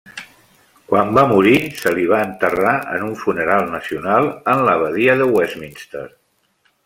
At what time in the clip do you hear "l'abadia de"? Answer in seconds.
4.69-5.31